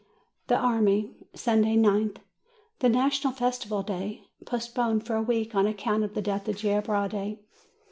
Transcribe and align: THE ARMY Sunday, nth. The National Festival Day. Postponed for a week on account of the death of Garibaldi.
THE 0.47 0.55
ARMY 0.57 1.11
Sunday, 1.35 1.73
nth. 1.77 2.17
The 2.79 2.89
National 2.89 3.31
Festival 3.33 3.83
Day. 3.83 4.25
Postponed 4.45 5.05
for 5.05 5.13
a 5.15 5.21
week 5.21 5.53
on 5.53 5.67
account 5.67 6.03
of 6.03 6.15
the 6.15 6.23
death 6.23 6.47
of 6.47 6.57
Garibaldi. 6.57 7.37